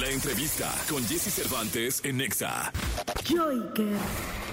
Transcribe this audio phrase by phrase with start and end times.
[0.00, 2.72] La entrevista con Jesse Cervantes en Nexa.
[3.28, 3.98] Joyker.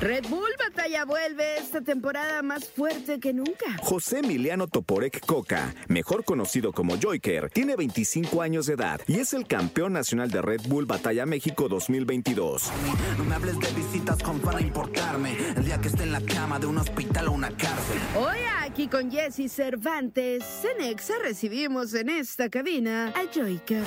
[0.02, 3.78] Red Bull Batalla vuelve esta temporada más fuerte que nunca.
[3.82, 9.32] José Emiliano Toporek Coca, mejor conocido como Joyker, tiene 25 años de edad y es
[9.32, 12.70] el campeón nacional de Red Bull Batalla México 2022.
[13.18, 15.38] No me hables de visitas con para importarme.
[15.56, 17.98] El día que esté en la cama de un hospital o una cárcel.
[18.18, 20.44] Hoy aquí con Jesse Cervantes,
[20.76, 23.84] en Exa recibimos en esta cabina a Joyker.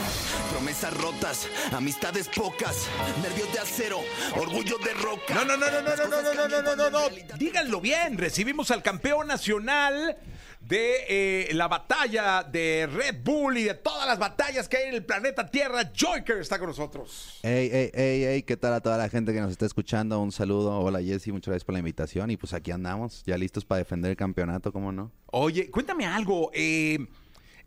[0.51, 2.89] Promesas rotas, amistades pocas,
[3.23, 4.01] nervios de acero,
[4.37, 5.34] orgullo de roca.
[5.34, 7.37] No, no, no, no, no, no, no, no, no, no, no, no.
[7.38, 8.19] Díganlo bien.
[8.19, 10.19] Recibimos al campeón nacional
[10.61, 14.95] de eh, la batalla de Red Bull y de todas las batallas que hay en
[14.95, 15.91] el planeta Tierra.
[15.98, 17.39] Joker está con nosotros.
[17.42, 20.20] Hey, hey, hey, hey, ¿qué tal a toda la gente que nos está escuchando?
[20.20, 20.78] Un saludo.
[20.80, 22.30] Hola Jesse, muchas gracias por la invitación.
[22.30, 25.12] Y pues aquí andamos, ya listos para defender el campeonato, ¿cómo no?
[25.27, 26.51] Oye, cuéntame algo.
[26.53, 26.98] Eh,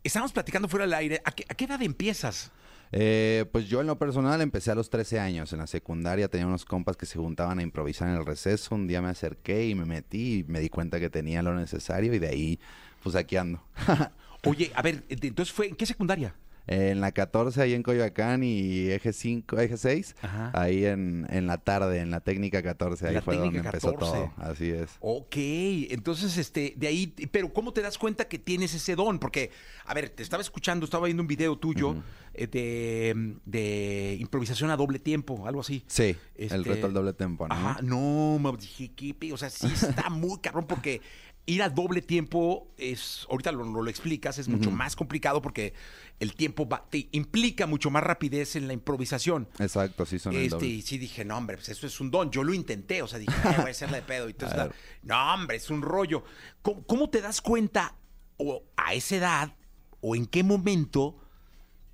[0.02, 1.22] estábamos platicando fuera del aire.
[1.24, 2.52] ¿A qué, a qué edad empiezas?
[2.96, 5.52] Eh, pues yo en lo personal empecé a los 13 años.
[5.52, 8.76] En la secundaria tenía unos compas que se juntaban a improvisar en el receso.
[8.76, 12.14] Un día me acerqué y me metí y me di cuenta que tenía lo necesario
[12.14, 12.60] y de ahí,
[13.02, 13.60] pues aquí ando.
[14.44, 16.36] Oye, a ver, entonces fue, ¿en qué secundaria?
[16.66, 20.50] En la 14 ahí en Coyoacán y eje 5, eje 6, Ajá.
[20.54, 24.12] ahí en, en la tarde, en la técnica 14, ahí La fue donde empezó 14.
[24.12, 24.32] todo.
[24.38, 24.90] Así es.
[25.00, 29.18] Ok, entonces, este, de ahí, pero ¿cómo te das cuenta que tienes ese don?
[29.18, 29.50] Porque,
[29.84, 31.96] a ver, te estaba escuchando, estaba viendo un video tuyo
[32.32, 35.84] eh, de, de improvisación a doble tiempo, algo así.
[35.86, 37.54] Sí, Este, el reto al doble tempo, ¿no?
[37.54, 39.32] Ajá, no, me dije.
[39.32, 41.00] O sea, sí está muy cabrón porque
[41.46, 45.74] ir a doble tiempo es, ahorita lo, lo explicas, es mucho más complicado porque
[46.20, 49.48] el tiempo va- te implica mucho más rapidez en la improvisación.
[49.58, 50.66] Exacto, sí son el Este, doble.
[50.68, 52.30] y sí dije, no, hombre, pues eso es un don.
[52.30, 54.28] Yo lo intenté, o sea, dije, "Ay, voy a hacerle de pedo.
[54.28, 54.58] Y entonces,
[55.02, 56.24] no, hombre, es un rollo.
[56.62, 57.94] ¿Cómo, cómo te das cuenta
[58.38, 59.54] o a esa edad
[60.00, 61.16] o en qué momento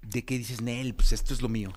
[0.03, 1.73] de que dices, Nel, pues esto es lo mío?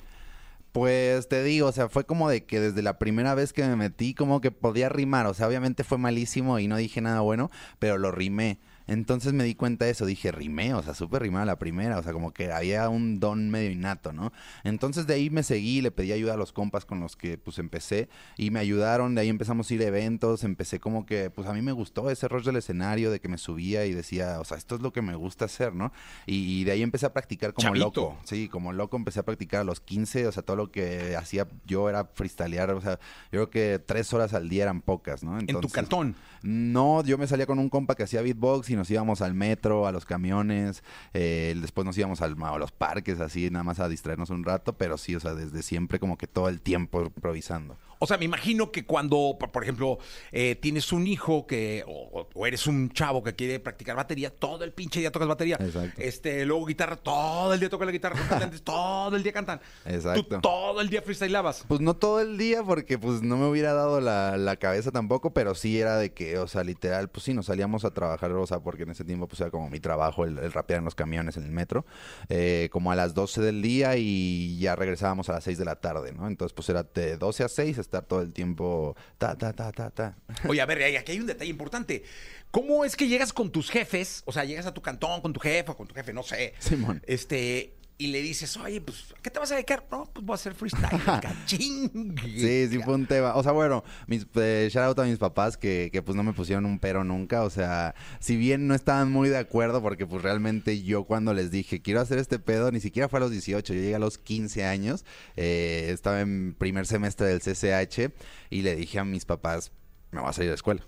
[0.73, 3.75] Pues te digo, o sea, fue como de que desde la primera vez que me
[3.75, 5.27] metí, como que podía rimar.
[5.27, 8.59] O sea, obviamente fue malísimo y no dije nada bueno, pero lo rimé.
[8.87, 12.03] Entonces me di cuenta de eso, dije, rimé, o sea, súper rimada la primera, o
[12.03, 14.31] sea, como que había un don medio innato, ¿no?
[14.63, 17.59] Entonces de ahí me seguí, le pedí ayuda a los compas con los que pues
[17.59, 21.47] empecé y me ayudaron, de ahí empezamos a ir a eventos, empecé como que, pues
[21.47, 24.43] a mí me gustó ese rol del escenario, de que me subía y decía, o
[24.43, 25.91] sea, esto es lo que me gusta hacer, ¿no?
[26.25, 27.85] Y, y de ahí empecé a practicar como Chavito.
[27.85, 31.15] loco, sí, como loco empecé a practicar a los 15, o sea, todo lo que
[31.15, 32.99] hacía yo era freestylear, o sea,
[33.31, 35.39] yo creo que tres horas al día eran pocas, ¿no?
[35.39, 36.15] en tu cantón.
[36.41, 39.87] no, yo me salía con un compa que hacía beatbox y nos íbamos al metro,
[39.87, 43.87] a los camiones, eh, después nos íbamos al, a los parques, así, nada más a
[43.87, 47.77] distraernos un rato, pero sí, o sea, desde siempre como que todo el tiempo improvisando.
[48.03, 49.97] O sea, me imagino que cuando, por ejemplo,
[50.33, 54.65] eh, tienes un hijo que, o, o eres un chavo que quiere practicar batería, todo
[54.65, 55.55] el pinche día tocas batería.
[55.57, 56.01] Exacto.
[56.01, 59.61] Este, luego guitarra, todo el día tocas la guitarra, cantantes, todo el día cantan.
[59.85, 60.21] Exacto.
[60.21, 61.63] Tú todo el día freestylabas.
[61.65, 65.33] Pues no todo el día, porque pues no me hubiera dado la, la cabeza tampoco,
[65.33, 68.45] pero sí era de que, o sea, literal, pues sí, nos salíamos a trabajar, o
[68.45, 70.95] sea, porque en ese tiempo pues era como mi trabajo, el, el rapear en los
[70.95, 71.85] camiones, en el metro,
[72.27, 75.77] eh, como a las 12 del día y ya regresábamos a las 6 de la
[75.77, 76.27] tarde, ¿no?
[76.27, 79.89] Entonces pues era de 12 a 6 estar todo el tiempo, ta, ta, ta, ta,
[79.91, 80.17] ta.
[80.47, 82.03] Oye, a ver, aquí hay un detalle importante.
[82.51, 84.23] ¿Cómo es que llegas con tus jefes?
[84.25, 86.53] O sea, llegas a tu cantón con tu jefe o con tu jefe, no sé.
[86.59, 87.01] Simón.
[87.05, 89.85] Este, y le dices, oye, pues, ¿a ¿qué te vas a dedicar?
[89.91, 91.01] No, pues voy a hacer freestyle.
[91.21, 92.15] Cachín.
[92.23, 93.35] Sí, sí fue un tema.
[93.35, 96.33] O sea, bueno, mis, eh, shout out a mis papás que, que pues no me
[96.33, 97.43] pusieron un pero nunca.
[97.43, 101.51] O sea, si bien no estaban muy de acuerdo, porque pues realmente yo cuando les
[101.51, 104.17] dije quiero hacer este pedo, ni siquiera fue a los 18, yo llegué a los
[104.17, 105.05] 15 años,
[105.35, 108.11] eh, estaba en primer semestre del CCH
[108.49, 109.71] y le dije a mis papás,
[110.11, 110.83] me voy a salir de la escuela.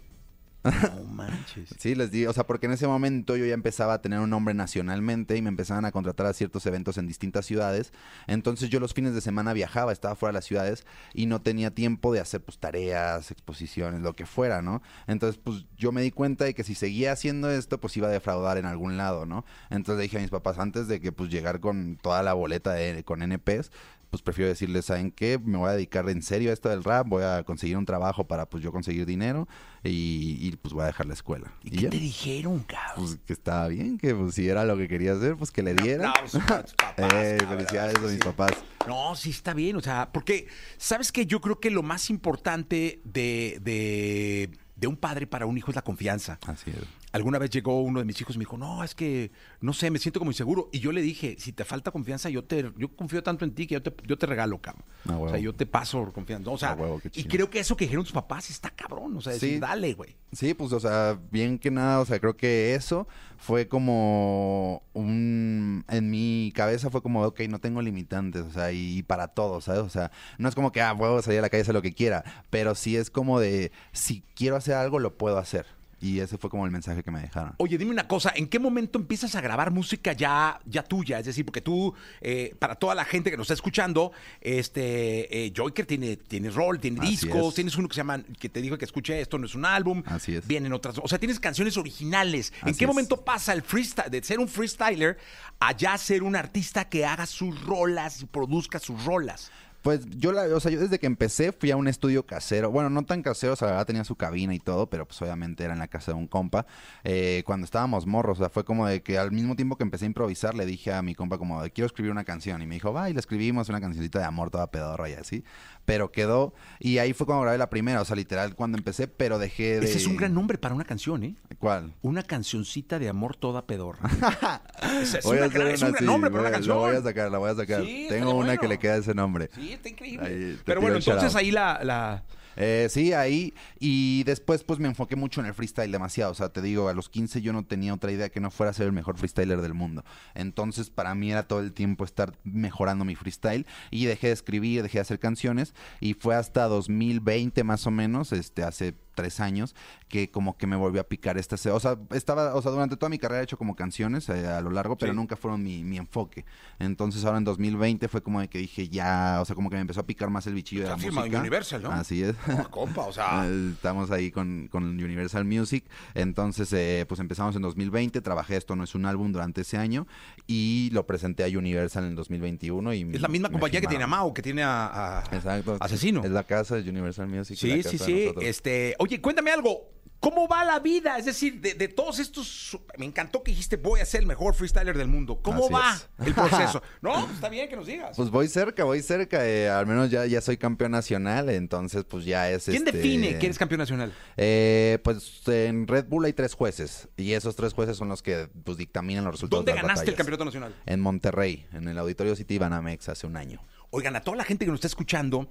[0.96, 1.70] No manches.
[1.78, 4.30] Sí, les di, o sea, porque en ese momento yo ya empezaba a tener un
[4.30, 7.94] nombre nacionalmente y me empezaban a contratar a ciertos eventos en distintas ciudades.
[8.28, 11.72] Entonces yo los fines de semana viajaba, estaba fuera de las ciudades y no tenía
[11.72, 14.82] tiempo de hacer pues tareas, exposiciones, lo que fuera, ¿no?
[15.08, 18.12] Entonces pues yo me di cuenta de que si seguía haciendo esto pues iba a
[18.12, 19.46] defraudar en algún lado, ¿no?
[19.70, 22.74] Entonces le dije a mis papás antes de que pues llegar con toda la boleta
[22.74, 23.72] de, con NPs,
[24.10, 25.40] pues prefiero decirles, ¿saben qué?
[25.44, 28.26] Me voy a dedicar en serio a esto del rap, voy a conseguir un trabajo
[28.26, 29.48] para pues yo conseguir dinero
[29.84, 31.52] y, y, pues voy a dejar la escuela.
[31.64, 31.90] ¿Y, Y qué ya.
[31.90, 33.06] te dijeron, cabrón?
[33.06, 35.74] Pues que estaba bien, que pues si era lo que quería hacer, pues que le
[35.76, 36.14] diera.
[36.14, 38.52] papás, Eh, cabrón, felicidades a mis papás.
[38.88, 40.48] No, sí está bien, o sea, porque,
[40.78, 41.26] ¿sabes qué?
[41.26, 45.76] Yo creo que lo más importante de, de, de un padre para un hijo es
[45.76, 46.38] la confianza.
[46.46, 46.84] Así es.
[47.16, 49.32] Alguna vez llegó uno de mis hijos y me dijo, no, es que,
[49.62, 50.70] no sé, me siento como inseguro.
[50.74, 53.68] Y yo le dije, si te falta confianza, yo te yo confío tanto en ti
[53.68, 54.84] que yo te, yo te regalo, cabrón.
[55.06, 55.24] Ah, huevo.
[55.26, 56.50] o sea, yo te paso confianza.
[56.52, 59.16] O sea, Ah, huevo, y creo que eso que dijeron tus papás está cabrón.
[59.16, 59.60] O sea, decir, Sí.
[59.60, 60.16] dale, güey.
[60.34, 63.08] Sí, pues, o sea, bien que nada, o sea, creo que eso
[63.38, 65.86] fue como un...
[65.88, 69.82] En mi cabeza fue como, ok, no tengo limitantes, o sea, y, para todo, ¿sabes?
[69.82, 71.94] O sea, no es como que, ah, puedo salir a la calle, hacer lo que
[71.94, 75.66] quiera, pero sí es como de, si quiero hacer algo, lo puedo hacer.
[76.02, 77.54] Y ese fue como el mensaje que me dejaron.
[77.58, 81.20] Oye, dime una cosa, ¿en qué momento empiezas a grabar música ya, ya tuya?
[81.20, 84.12] Es decir, porque tú, eh, para toda la gente que nos está escuchando,
[84.42, 87.56] este, eh, Joyker tiene, tiene rol, tiene Así discos, es.
[87.56, 90.04] tienes uno que se llama, que te dijo que escuché, esto no es un álbum.
[90.06, 90.46] Así es.
[90.46, 92.54] Vienen otras, o sea, tienes canciones originales.
[92.62, 92.90] ¿En Así qué es.
[92.90, 95.18] momento pasa el freestyle, de ser un freestyler
[95.60, 99.52] a ya ser un artista que haga sus rolas y produzca sus rolas?
[99.86, 102.72] Pues yo, la, o sea, yo desde que empecé fui a un estudio casero.
[102.72, 105.22] Bueno, no tan casero, o sea, la verdad tenía su cabina y todo, pero pues
[105.22, 106.66] obviamente era en la casa de un compa.
[107.04, 110.06] Eh, cuando estábamos morros, o sea, fue como de que al mismo tiempo que empecé
[110.06, 112.64] a improvisar, le dije a mi compa como de quiero escribir una canción.
[112.64, 115.44] Y me dijo, va, y le escribimos una cancioncita de amor toda pedorra y así.
[115.86, 119.38] Pero quedó, y ahí fue cuando grabé la primera, o sea, literal cuando empecé, pero
[119.38, 119.86] dejé de...
[119.86, 121.36] Ese es un gran nombre para una canción, ¿eh?
[121.60, 121.94] ¿Cuál?
[122.02, 124.10] Una cancioncita de amor toda pedorra.
[125.00, 126.48] Ese es, Voy a una hacer gran, es una un gran así, nombre para voy
[126.48, 126.76] una a- canción.
[126.78, 127.84] La voy a sacar, la voy a sacar.
[127.84, 129.50] Sí, Tengo una que le queda ese nombre.
[129.54, 130.26] Sí, está increíble.
[130.28, 132.24] Ahí Pero bueno, entonces ahí la, la-
[132.58, 133.54] Eh, sí, ahí.
[133.80, 136.32] Y después, pues me enfoqué mucho en el freestyle demasiado.
[136.32, 138.72] O sea, te digo, a los 15 yo no tenía otra idea que no fuera
[138.72, 140.06] a ser el mejor freestyler del mundo.
[140.36, 143.66] Entonces, para mí era todo el tiempo estar mejorando mi freestyle.
[143.92, 145.74] Y dejé de escribir, dejé de hacer canciones.
[146.00, 149.74] Y fue hasta 2020 más o menos, este, hace tres años,
[150.08, 151.56] que como que me volvió a picar esta...
[151.74, 154.62] O sea, estaba, o sea, durante toda mi carrera he hecho como canciones eh, a
[154.62, 155.16] lo largo, pero Sí.
[155.18, 156.46] nunca fueron mi, mi enfoque.
[156.80, 159.82] Entonces ahora en 2020 fue como de que dije ya, o sea, como que me
[159.82, 161.40] empezó a picar más el bichillo de la en música.
[161.40, 161.92] Universal, ¿no?
[161.92, 162.36] Así es.
[162.60, 163.46] Oh, compa, o sea.
[163.56, 165.86] Eh, Estamos ahí con, con Universal Music.
[166.14, 168.22] Entonces, eh, pues empezamos en 2020.
[168.22, 170.08] Trabajé Esto No es un álbum durante ese año
[170.48, 172.94] y lo presenté a Universal en 2021.
[172.94, 174.08] Y Es la misma compañía que tiene a.
[174.08, 175.78] Mau, que tiene a, a- Exacto.
[175.80, 176.24] Asesino.
[176.24, 177.58] Es la casa de Universal Music.
[177.58, 178.32] Sí, sí, sí.
[178.42, 179.92] Este, oye, cuéntame algo.
[180.20, 181.20] ¿Cómo va la vida?
[181.20, 182.80] Es decir, de, de todos estos.
[182.98, 185.40] Me encantó que dijiste voy a ser el mejor freestyler del mundo.
[185.44, 186.28] ¿Cómo Así va es.
[186.28, 186.82] el proceso?
[187.02, 188.18] no, está bien que nos digas.
[188.18, 189.46] Pues voy cerca, voy cerca.
[189.48, 193.38] eh, al menos ya, ya soy campeón nacional, entonces pues ya es ¿Quién este, define
[193.38, 194.14] que eres campeón nacional?
[194.38, 198.50] Eh, pues en Red Bull hay tres jueces y esos tres jueces son los que
[198.64, 199.60] pues dictaminan los resultados.
[199.64, 200.76] ¿Dónde de las ganaste el campeonato nacional?
[200.88, 203.62] En Monterrey, en el Auditorio City Banamex hace un año.
[203.92, 205.48] Oigan, a toda la gente que nos está escuchando,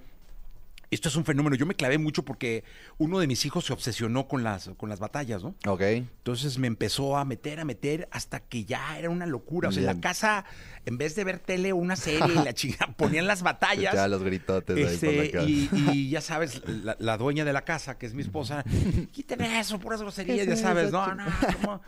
[0.91, 1.55] esto es un fenómeno.
[1.55, 2.63] Yo me clavé mucho porque
[2.97, 5.55] uno de mis hijos se obsesionó con las, con las batallas, ¿no?
[5.67, 5.81] Ok.
[5.81, 9.69] Entonces me empezó a meter, a meter, hasta que ya era una locura.
[9.69, 10.45] O sea, en la casa,
[10.85, 13.93] en vez de ver tele o una serie y la chica, ponían las batallas.
[13.93, 15.49] Ya los gritotes ahí por Este, la casa.
[15.49, 18.63] y, y ya sabes, la, la dueña de la casa, que es mi esposa,
[19.11, 21.25] quíteme eso, puras groserías, ya sabes, no, no,
[21.61, 21.81] ¿cómo?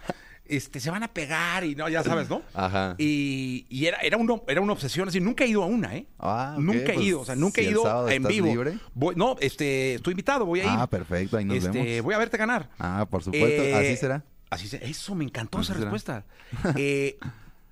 [0.49, 2.41] Este, se van a pegar y no, ya sabes, ¿no?
[2.53, 2.95] Ajá.
[2.97, 6.07] Y, y era, era, uno- era una obsesión así, nunca he ido a una, ¿eh?
[6.19, 8.47] Ah, nunca he pues, ido, o sea, nunca he si ido en vivo.
[8.47, 8.79] libre.
[8.93, 10.69] Voy- no, este, estoy invitado, voy a ir.
[10.71, 12.03] Ah, perfecto, ahí nos este, vemos.
[12.05, 12.69] Voy a verte ganar.
[12.79, 14.23] Ah, por supuesto, Eh, así será.
[14.49, 14.85] Así será.
[14.87, 15.91] Eso, me encantó Así esa será.
[15.91, 16.25] respuesta.
[16.77, 17.17] Eh,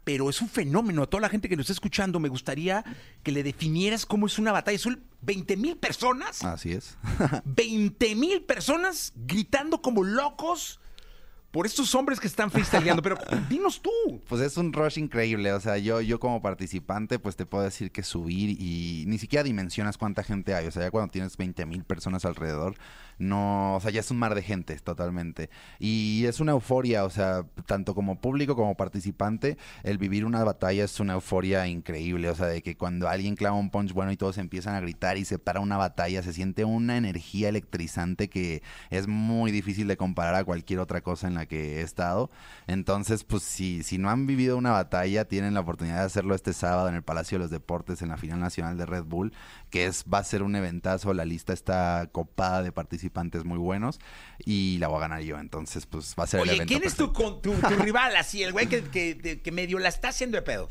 [0.04, 1.02] pero es un fenómeno.
[1.02, 2.84] A toda la gente que nos está escuchando, me gustaría
[3.24, 4.78] que le definieras cómo es una batalla.
[4.78, 6.44] Son 20 mil personas.
[6.44, 6.96] Así es.
[7.46, 10.80] 20 mil personas gritando como locos
[11.56, 13.02] por estos hombres que están freestyleando.
[13.02, 13.18] Pero
[13.48, 13.90] dinos tú.
[14.28, 17.94] Pues es un rush increíble, o sea, yo, yo como participante, pues te puedo decir
[17.94, 21.66] que subir y ni siquiera dimensionas cuánta gente hay, o sea, ya cuando tienes 20
[21.66, 22.76] mil personas alrededor,
[23.18, 25.50] no, o sea, ya es un mar de gente totalmente.
[25.80, 30.84] Y es una euforia, o sea, tanto como público como participante, el vivir una batalla
[30.84, 34.18] es una euforia increíble, o sea, de que cuando alguien clava un punch bueno y
[34.18, 38.64] todos empiezan a gritar y se para una batalla, se siente una energía electrizante que
[38.90, 42.30] es muy difícil de comparar a cualquier otra cosa en la que he estado.
[42.68, 46.54] Entonces, pues si, si no han vivido una batalla, tienen la oportunidad de hacerlo este
[46.54, 49.34] sábado en el Palacio de los Deportes en la final nacional de Red Bull,
[49.76, 54.00] que es va a ser un eventazo, la lista está copada de participantes muy buenos
[54.46, 56.84] y la voy a ganar yo, entonces pues va a ser el Oye, evento ¿quién
[56.84, 57.42] es tu, perfecto.
[57.52, 58.42] con- tu, tu rival así?
[58.42, 60.70] El güey que, que- que medio la está haciendo de pedo.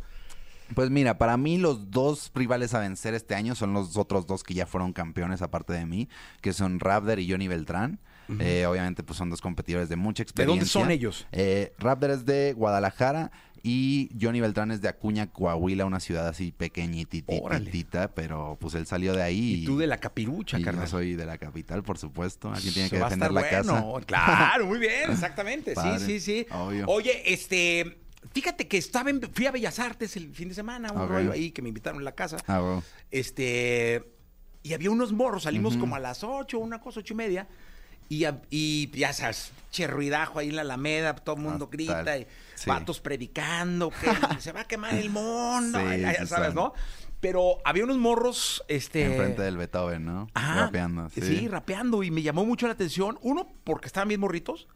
[0.75, 4.43] Pues mira, para mí los dos rivales a vencer este año son los otros dos
[4.43, 6.09] que ya fueron campeones aparte de mí,
[6.41, 8.01] que son Raptor y Johnny Beltrán.
[8.41, 10.57] Eh, obviamente pues son dos competidores de mucha ¿De experiencia.
[10.61, 11.27] dónde son ellos?
[11.31, 13.31] Eh, Raptor es de Guadalajara
[13.67, 19.15] y Johnny Beltrán es de Acuña, Coahuila, una ciudad así pequeñitita, pero pues él salió
[19.15, 19.63] de ahí.
[19.63, 20.87] Y tú de la capirucha, y yo carnal.
[20.87, 22.53] soy de la capital, por supuesto.
[22.53, 23.85] Alguien tiene que a defender estar la casa.
[24.07, 25.71] Claro, muy bien, exactamente.
[25.71, 26.47] Sí, Padre, sí, sí.
[26.51, 26.85] obvio.
[26.89, 27.97] Oye, este,
[28.35, 31.09] fíjate que estaba en, fui a Bellas Artes el fin de semana, un Ok.
[31.09, 32.37] rollo ahí que me invitaron en la casa.
[32.47, 32.83] Ah, bueno.
[33.11, 34.05] Este,
[34.63, 37.49] y había unos morros, salimos como a las ocho, una cosa, ocho y media.
[38.09, 42.21] Y, ya sabes, che ruidajo ahí en la Alameda, todo el mundo Ah, grita, tal.
[42.23, 42.69] y Sí.
[42.71, 44.07] vatos predicando, que
[44.41, 46.55] se va a quemar el mundo, Sí, ya, sabes.
[46.55, 46.73] ¿no?
[47.21, 49.05] Pero había unos morros, este...
[49.07, 50.29] Enfrente del Beethoven, ¿no?
[50.35, 51.09] Ajá, Rapeando.
[51.09, 51.49] Sí.
[51.49, 52.03] rapeando.
[52.03, 53.19] Y me llamó mucho la atención.
[53.23, 54.69] Uno, porque estaban bien morritos.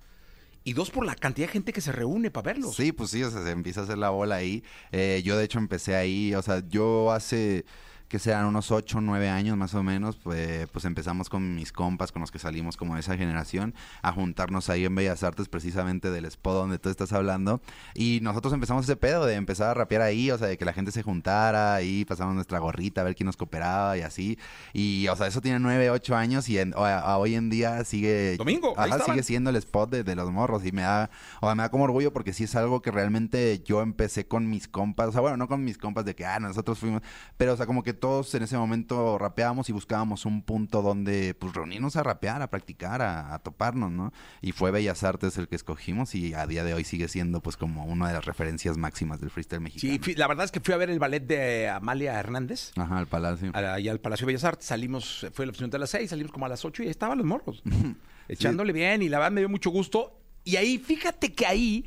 [0.64, 2.75] Y dos, por la cantidad de gente que se reúne para verlos.
[2.75, 4.64] Sí, pues sí, o sea, se empieza a hacer la bola ahí.
[4.92, 7.64] Eh, yo de hecho empecé ahí, o sea, yo hace
[8.09, 11.73] que sean unos 8 o 9 años más o menos, pues, pues empezamos con mis
[11.73, 15.49] compas, con los que salimos como de esa generación, a juntarnos ahí en Bellas Artes,
[15.49, 17.61] precisamente del spot donde tú estás hablando.
[17.95, 20.73] Y nosotros empezamos ese pedo de empezar a rapear ahí, o sea, de que la
[20.73, 24.38] gente se juntara y pasamos nuestra gorrita a ver quién nos cooperaba y así.
[24.73, 27.85] Y, o sea, eso tiene 9, 8 años y en- a- a hoy en día
[27.85, 28.37] sigue...
[28.38, 31.11] Domingo, Ajá, sigue siendo el spot de, de los morros y me da,
[31.43, 34.49] o sea, me da como orgullo porque sí es algo que realmente yo empecé con
[34.49, 37.03] mis compas, o sea, bueno, no con mis compas de que, ah, nosotros fuimos,
[37.37, 41.35] pero o sea, como que todos en ese momento rapeábamos y buscábamos un punto donde,
[41.35, 44.12] pues, reunirnos a rapear, a practicar, a, a toparnos, ¿no?
[44.40, 47.57] Y fue Bellas Artes el que escogimos y a día de hoy sigue siendo, pues,
[47.57, 49.99] como una de las referencias máximas del freestyle mexicano.
[50.02, 52.73] Sí, la verdad es que fui a ver el ballet de Amalia Hernández.
[52.76, 53.50] Ajá, el palacio.
[53.55, 54.67] Allá al Palacio de Bellas Artes.
[54.67, 57.19] Salimos, fue la función de las seis, salimos como a las ocho y ahí estaban
[57.19, 57.62] los morros.
[58.28, 60.21] echándole bien y la verdad me dio mucho gusto.
[60.45, 61.85] Y ahí, fíjate que ahí,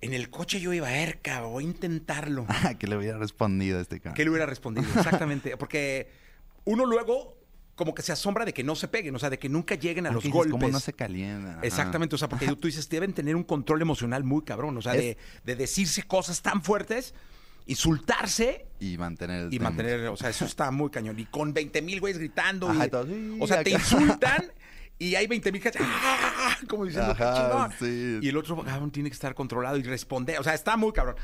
[0.00, 2.46] en el coche yo iba a ver, cabrón, voy a intentarlo.
[2.78, 4.14] que le hubiera respondido a este cabrón.
[4.16, 4.86] ¿Qué le hubiera respondido?
[4.96, 5.56] Exactamente.
[5.56, 6.08] Porque
[6.64, 7.36] uno luego
[7.74, 10.06] como que se asombra de que no se peguen, o sea, de que nunca lleguen
[10.06, 10.50] a Ah, los que dices, golpes.
[10.52, 11.60] ¿Cómo no se calientan?
[11.62, 14.94] Exactamente, o sea, porque tú dices, deben tener un control emocional muy cabrón, o sea,
[14.96, 17.14] Es- de, de decirse cosas tan fuertes,
[17.68, 21.18] insultarse Y mantener el y mantener, o sea, eso está muy cañón.
[21.20, 22.68] Y con 20 mil güeyes gritando.
[22.68, 24.52] Ajá, y- todos, "Sí", o sea, te insultan
[24.98, 26.56] y hay 20 mil ¡ah!
[26.68, 28.18] como diciendo, Ajá, sí.
[28.20, 30.38] Y el otro cabrón tiene que estar controlado y responder.
[30.40, 31.16] O sea, está muy cabrón.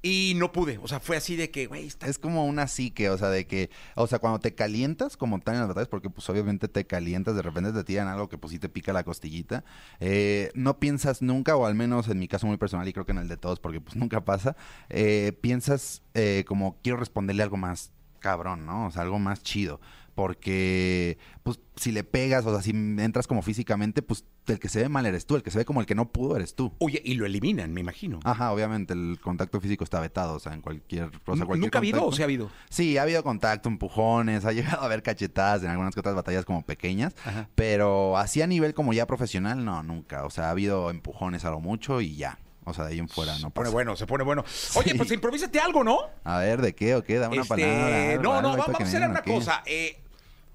[0.00, 0.78] Y no pude.
[0.78, 2.06] O sea, fue así de que, güey, está.
[2.06, 5.54] Es como una psique, o sea, de que, o sea, cuando te calientas como tal
[5.54, 8.52] en las batallas, porque pues obviamente te calientas, de repente te tiran algo que pues
[8.52, 9.64] sí te pica la costillita,
[9.98, 13.12] eh, no piensas nunca, o al menos en mi caso muy personal y creo que
[13.12, 14.56] en el de todos, porque pues nunca pasa,
[14.88, 18.86] eh, piensas eh, como quiero responderle algo más cabrón, ¿no?
[18.86, 19.80] O sea, algo más chido.
[20.18, 24.82] Porque, pues, si le pegas, o sea, si entras como físicamente, pues el que se
[24.82, 26.74] ve mal eres tú, el que se ve como el que no pudo eres tú.
[26.80, 28.18] Oye, y lo eliminan, me imagino.
[28.24, 31.78] Ajá, obviamente el contacto físico está vetado, o sea, en cualquier, o sea, cualquier ¿Nunca
[31.78, 32.50] ha habido o sí ha habido?
[32.68, 36.44] Sí, ha habido contacto, empujones, ha llegado a haber cachetadas en algunas que otras batallas
[36.44, 37.48] como pequeñas, Ajá.
[37.54, 40.24] pero así a nivel como ya profesional, no, nunca.
[40.24, 42.38] O sea, ha habido empujones a lo mucho y ya.
[42.64, 43.70] O sea, de ahí en fuera no Se pone pasa.
[43.70, 44.44] bueno, se pone bueno.
[44.74, 46.00] Oye, pues improvísate algo, ¿no?
[46.24, 47.18] A ver, ¿de qué o qué?
[47.18, 48.16] Dame una Este, palabra.
[48.22, 49.62] no, no, vamos a hacer una cosa.
[49.64, 49.96] eh,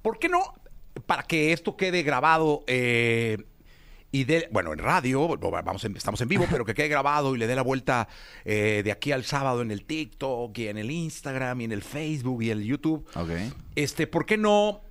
[0.04, 0.54] ¿Por qué no?
[1.08, 3.38] Para que esto quede grabado eh,
[4.12, 7.40] y de, bueno, en radio, vamos en- estamos en vivo, pero que quede grabado y
[7.40, 8.08] le dé la vuelta
[8.46, 11.82] eh, de aquí al sábado en el TikTok y en el Instagram y en el
[11.82, 13.08] Facebook y el YouTube.
[13.16, 13.32] Ok.
[13.76, 14.82] Este, ¿por qué no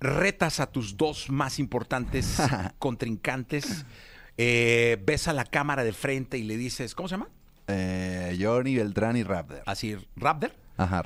[0.00, 2.36] retas a tus dos más importantes
[2.78, 3.86] contrincantes?
[4.36, 7.28] Eh, ves a la cámara de frente y le dices, ¿cómo se llama?
[7.66, 9.62] Eh, Johnny, Beltrán y Raptor.
[9.66, 10.52] Así, Raptor.
[10.78, 11.02] Ajá.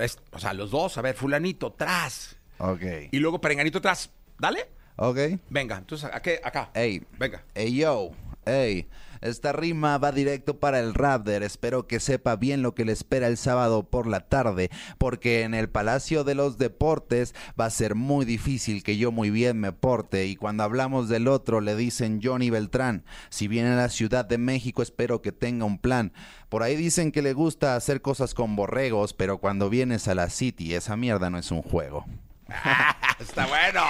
[0.00, 2.36] Es- o sea, los dos, a ver, fulanito, tras.
[2.58, 2.82] Ok.
[3.10, 4.10] Y luego perenganito tras.
[4.38, 4.68] Dale.
[4.96, 5.18] Ok.
[5.50, 6.40] Venga, entonces, ¿a qué?
[6.44, 6.70] Acá.
[6.74, 7.02] Ey.
[7.18, 7.42] Venga.
[7.54, 8.10] Ey, yo.
[8.44, 8.88] Ey.
[9.20, 11.42] Esta rima va directo para el Raptor.
[11.42, 14.70] Espero que sepa bien lo que le espera el sábado por la tarde.
[14.98, 19.30] Porque en el Palacio de los Deportes va a ser muy difícil que yo muy
[19.30, 20.26] bien me porte.
[20.26, 23.04] Y cuando hablamos del otro le dicen Johnny Beltrán.
[23.30, 26.12] Si viene a la Ciudad de México espero que tenga un plan.
[26.48, 29.14] Por ahí dicen que le gusta hacer cosas con borregos.
[29.14, 32.04] Pero cuando vienes a la City esa mierda no es un juego.
[33.18, 33.82] Está bueno.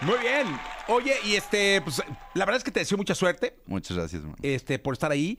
[0.00, 0.58] Muy bien.
[0.88, 2.02] Oye, y este, pues,
[2.34, 3.56] la verdad es que te deseo mucha suerte.
[3.66, 4.36] Muchas gracias, man.
[4.42, 5.38] este, por estar ahí.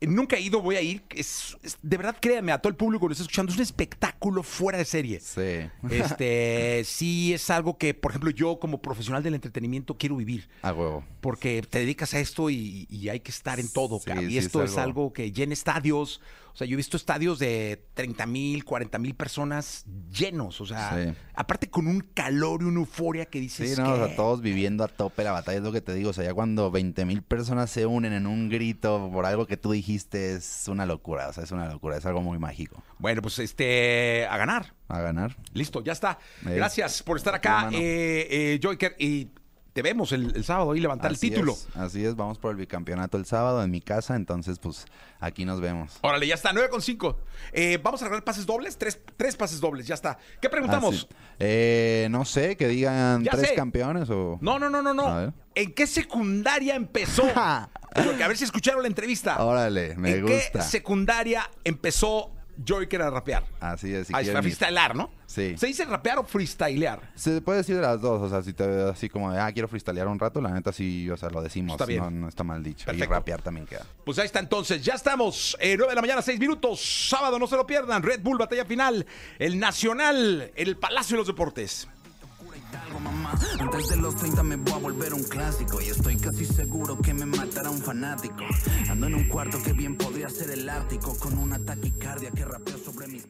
[0.00, 1.02] Nunca he ido, voy a ir.
[1.10, 3.62] Es, es- de verdad, créanme, a todo el público que nos está escuchando, es un
[3.62, 5.20] espectáculo fuera de serie.
[5.20, 5.68] Sí.
[5.90, 10.48] Este, sí es algo que, por ejemplo, yo como profesional del entretenimiento quiero vivir.
[10.62, 11.04] A huevo.
[11.20, 14.26] Porque te dedicas a esto y, y hay que estar en todo, Sí, cabrón.
[14.26, 14.82] Y sí, es esto es algo...
[15.06, 16.20] algo- que llena estadios.
[16.52, 20.60] O sea, yo he visto estadios de 30 mil, 40 mil personas llenos.
[20.60, 21.14] O sea, Sí.
[21.34, 24.88] aparte con un calor y una euforia que dices Sí, no, o todos viviendo a
[24.88, 26.10] tope la batalla, es lo que te digo.
[26.10, 29.56] O sea, ya cuando 20 mil personas se unen en un grito por algo que
[29.56, 31.28] tú dijiste, es una locura.
[31.28, 32.82] O sea, es una locura, es algo muy mágico.
[32.98, 34.74] Bueno, pues este, a ganar.
[34.88, 35.36] A ganar.
[35.54, 36.18] Listo, ya está.
[36.46, 38.94] Eh, Gracias por estar acá, eh, eh.
[38.98, 39.30] Y
[39.78, 41.52] te vemos el, el sábado ahí levantar Así el título.
[41.52, 44.86] es, así es, vamos por el bicampeonato el sábado en mi casa, entonces pues
[45.20, 45.98] aquí nos vemos.
[46.00, 47.16] Órale, ya está, 9 con 5.
[47.80, 50.18] vamos a regalar pases dobles, tres, tres pases dobles, ya está.
[50.42, 51.06] ¿Qué preguntamos?
[51.38, 53.54] Eh, no sé, que digan Ya tres sé.
[53.54, 54.36] campeones o...
[54.40, 55.32] No, no, no, no, no.
[55.54, 57.22] ¿En qué secundaria empezó?
[57.94, 59.44] Porque a ver si escucharon la entrevista.
[59.44, 60.62] Órale, me ¿En qué gusta.
[60.62, 62.32] secundaria empezó
[62.64, 63.44] Joyker a rapear.
[63.60, 64.08] Así es.
[64.08, 64.42] si a, a quieren ir.
[64.42, 65.10] freestylear, ¿no?
[65.26, 65.56] Sí.
[65.56, 67.00] ¿Se dice rapear o freestylear?
[67.14, 69.68] Se puede decir de las dos, o sea, si te así como de, ah, quiero
[69.68, 72.02] freestylear un rato, la neta sí, o sea, lo decimos, Está bien.
[72.02, 72.86] No, no está mal dicho.
[72.86, 73.12] Perfecto.
[73.12, 73.84] Y rapear también queda.
[74.04, 77.46] Pues ahí está entonces, ya estamos, eh, 9 de la mañana, 6 minutos, sábado, no
[77.46, 79.06] se lo pierdan, Red Bull, batalla final,
[79.38, 81.88] el Nacional, el Palacio de los Deportes.
[83.60, 87.12] Antes de los 30 me voy a volver un clásico y estoy casi seguro que
[87.12, 88.44] me matará un fanático.
[88.88, 92.78] Ando en un cuarto que bien podría ser el Ártico con una taquicardia que rapeo
[92.78, 93.28] sobre mis